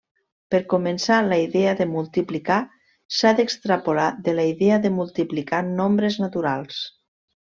[0.53, 2.57] Per començar la idea de multiplicar
[3.19, 6.83] s'ha d'extrapolar de la idea de multiplicar nombres naturals.